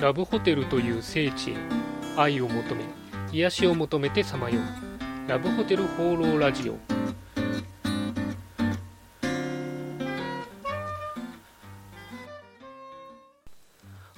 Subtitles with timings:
[0.00, 1.56] ラブホテルという聖地へ
[2.16, 2.84] 愛を求め
[3.32, 5.30] 癒しを求めてさまよう。
[5.30, 6.78] ラブホテル放浪ラジオ。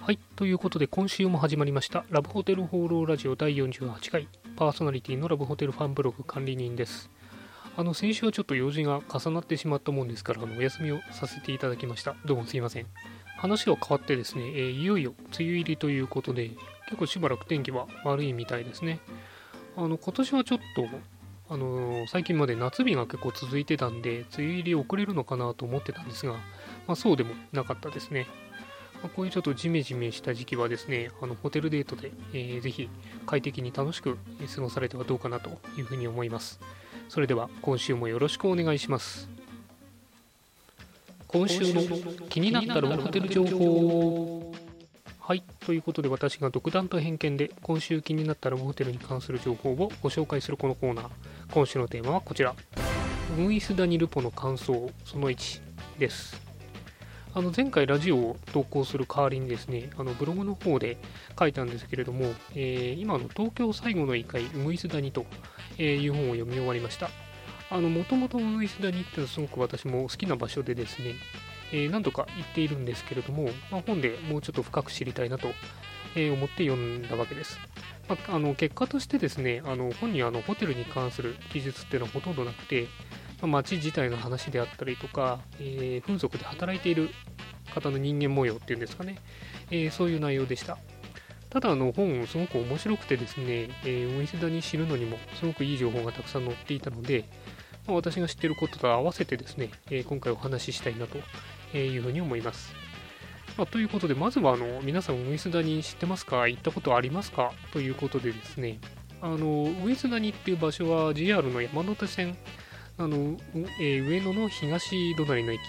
[0.00, 2.04] はいということで今週も始まりました。
[2.10, 4.28] ラブホテル放浪ラジオ第48回。
[4.56, 7.10] パーソナリティのラブホテルファンブログ管理人です。
[7.76, 12.16] あの先週はちょっと用事が重なってしまったもんですからあのお休みをさせていただきました。
[12.24, 12.86] どうもすいません。
[13.36, 16.50] 話は変わってですね、えー、いよいよ梅雨入りということで
[16.86, 19.00] 結構しばらく天気は悪いみたいですね
[19.76, 20.86] あの今年はちょっと
[21.48, 26.40] あの最近まで夏日が結構続いてたんで梅雨入り遅れるのかなと思ってたんですが、ま
[26.88, 28.26] あ、そうでもなかったですね
[29.02, 32.88] まあ、こういうちょっとジメジメした時期はですね、あのホテルデートで、えー、ぜひ
[33.26, 34.18] 快適に楽しく
[34.54, 36.60] 過ごされてはどうかなというふうに思います。
[37.08, 39.35] それでは今週もよろしくお願いします。
[41.36, 41.82] 今週の
[42.30, 44.52] 気になったロホテル情報
[45.20, 51.08] はい、ということで私が独断と偏見で今週気になったラブホテルに関する情報をご紹介するこのコーナー。
[51.52, 52.54] 今週のテーマはこちら。
[53.38, 55.60] ウイス・ダニルポの感想その1
[55.98, 56.40] です。
[57.34, 60.96] あの前回ラジオを投稿する代わりにですね、あのブログの方で
[61.38, 65.26] 書いたんですけれども、えー、今の東京最後の異界、ウグイス谷と
[65.76, 67.10] いう本を読み終わりました。
[67.70, 71.14] あの、もともとウイス谷っていうのはすごく私も好きな場所でですね、
[71.72, 75.48] えー、何度か行っているんですけれども、まあ、本でもうちょっと深く知りたいなと、
[76.14, 77.58] え思って読んだわけです。
[78.08, 82.86] まあ、あの結果としてですね、あの本にあのホテルに関する記述っていうのはほとんどなくて、
[83.42, 87.10] まあ街自体の話であったりとか、えー、風俗で働いている
[87.74, 89.18] 方の人間模様っていうんですかね、
[89.70, 90.78] えー、そういう内容でした。
[91.56, 97.24] ただ、あの本、すごく面白くてですね、えー、ウイスダに知るのにもすごくいい情報がたくさん載っていたので、
[97.86, 101.16] まあ、私が知っていることと合わせてですね、えー、今回お話ししたいなと
[101.74, 102.74] いうふうに思います。
[103.56, 108.78] まあ、ということで、まずはあの皆さん、ウイスダに知ってますか行ったことありますかということでですね、
[109.22, 112.36] あのウイスダニっていう場所は JR の山手線
[112.98, 113.38] あの、
[113.80, 115.62] えー、上野の東隣の駅っ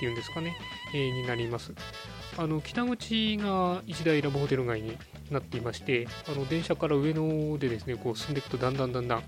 [0.00, 0.54] ていうんですかね、
[0.92, 1.72] えー、になります。
[2.36, 4.98] あの北口が一大ラブホテル街に
[5.30, 9.22] なっていまして、あの電車から上野でですねこう進んでいくとだんだんだんだん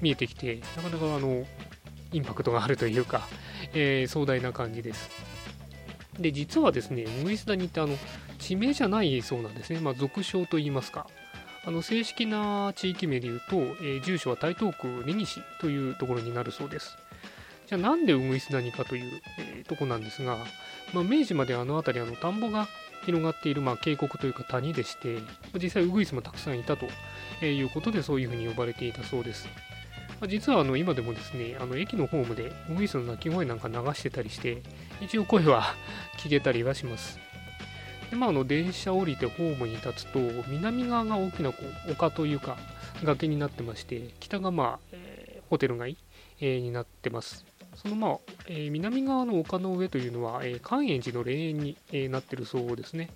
[0.00, 1.44] 見えてきて、なかなかあの
[2.12, 3.22] インパクトがあるというか、
[3.74, 5.10] えー、壮大な感じです。
[6.18, 7.96] で、実はですね、ウグイス谷ってあの
[8.38, 11.06] 地名じゃないそうなんですね、まあ、俗称といいますか。
[11.64, 16.96] あの正式な地域名でいうと、えー、住所は台東区根岸というところになるそうです。
[17.66, 20.38] じゃあなんでウグイス谷かという、えー、とこなんですが、
[20.94, 22.68] まあ、明治まであの辺りあの田んぼが
[23.04, 25.18] 広がっている、まあ、渓谷というか谷でして、
[25.54, 26.86] 実際ウグイスもたくさんいたと
[27.44, 29.48] いうことでそういうふうに呼ばれていたそうです。
[30.26, 34.62] 実はあの今でもですね、あの駅のホームでウグイスの鳴き声なんか流してたりして、
[35.00, 35.74] 一応声は
[36.18, 37.20] 聞けたりはします。
[38.10, 42.56] でまあ、あの電車降りてホームに立つと南側が大きなこう丘というか
[43.04, 45.98] 崖になってまして北が、まあえー、ホテル街、
[46.40, 47.44] えー、になってます
[47.80, 48.18] その、まあ
[48.48, 53.10] えー、南側の丘の上というのは、え寛永寺の霊園に、えなってるそうですね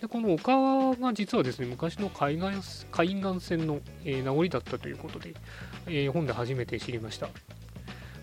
[0.00, 5.34] でこの丘が実はですね昔の海岸海岸線の、え名残だったということで、
[5.86, 7.28] え本で初めて知りました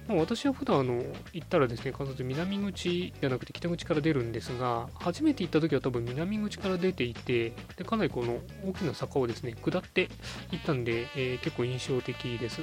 [0.07, 1.01] まあ、私は普段あの
[1.33, 10.09] 行ったらですね、必ず南口じゃなくて北口から出るんですが、初めて行った時は多分南口から出ていて、でかなりこの大きな坂をですね、下って
[10.51, 12.61] 行ったんで、えー、結構印象的です。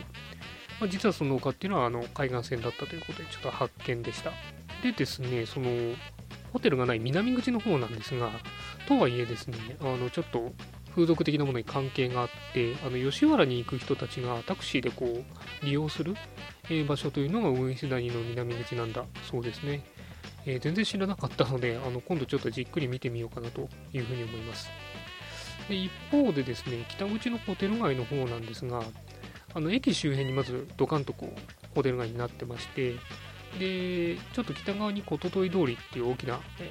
[0.82, 4.32] まあ、実はその丘っていうのはあの海岸線だったということで、ちょっと発見でした。
[4.82, 5.69] でですね、その
[6.53, 8.32] ホテルがない南口の方なんですが、
[8.88, 10.50] とはいえですね、あのちょっと
[10.91, 16.16] 風俗的なものに関係があって、あの吉原に行く人たちがタクシーでこう利用する、
[16.69, 19.84] え場所というのがウグイス谷の南口なんだそうですね。
[20.47, 24.69] えー、全然知らなかったのであの、今度ちょっとじっくり見てみようかなというふうに思います。
[25.69, 28.82] で一方でですね、北口のホテル街の方なんですが、
[29.54, 31.40] あの駅周辺にまずドカンとこう
[31.74, 32.94] ホテル街になってまして、
[33.58, 36.70] で、ちょっと北側にこととい通りっていう大きな、え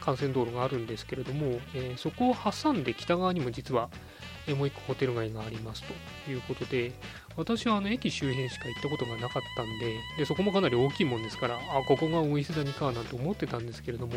[0.00, 3.90] ー、幹線道路があるんですけれども、えー、そこを挟んで北側にも実は、
[4.56, 6.92] もう一個ホテル街がありますということで、
[7.36, 14.14] 私はあの駅周辺しか行ったことがなかったんで、でそこもかなり大きいもんですから、あ、ここがウイス谷かなんて思ってたんですけれども、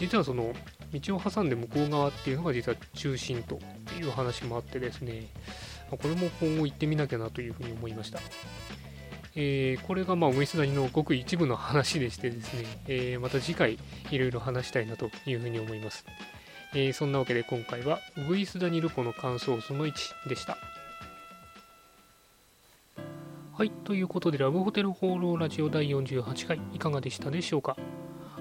[0.00, 0.54] 実はその
[0.92, 3.58] 道を挟んで向こう側っていうのが実は中心と
[3.98, 5.26] いう話もあってですね、
[5.90, 8.18] これも今後行ってみなきゃなというふうに思いました。
[9.38, 13.78] えー、これがまあウイス谷のごく一部の話でしてですね、えー、また次回
[14.10, 16.06] いろいろ話したいなというふうに思います。
[16.74, 20.56] えー、そんなわけで今回はウグイスダニルポの感想その1でした。
[23.52, 27.76] はい、ということでラブホテル放浪ラジオ第48回いかがでしたでしょうか？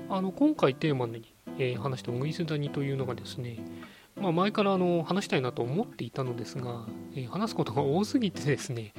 [0.10, 3.58] あの今回テーマに、えー、話したウイスダニというのがですね
[4.18, 8.94] まあ、前からあの話したいなと思っていたのですが、えー、話すことが多すぎてですね、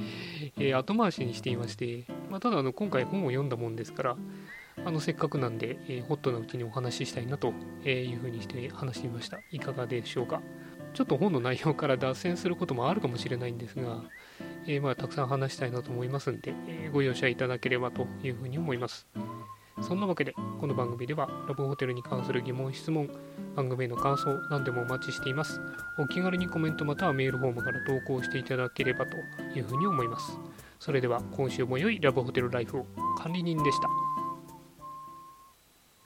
[0.58, 4.16] えー、後回しにしていまして、まあ、ただあの今回本を読んだもんですから
[4.84, 7.54] あのせっかくなんで、えー、ホットなうちにお話ししたいなと
[7.84, 9.38] いうふうにして話してみました。
[9.50, 10.42] いかがでしょうか？
[10.92, 14.02] ちょっと本の内容から脱線することもあるかもしれないんですが、
[14.66, 19.06] えまあ、たくさん話したいなと思いますんで、えご容赦いただければというふうに思います。
[19.82, 23.08] そんなわけでこの番組ではラブホテルに関する疑問質問
[23.54, 25.60] 番組への感想何でもお待ちしています。
[25.98, 29.16] お気軽にコメントまたはメールフォームから投稿していただければと
[29.58, 30.38] いうふうに思います。
[30.78, 32.86] それでは今週も良いラブホテルライフを。
[33.18, 34.05] 管理人でした。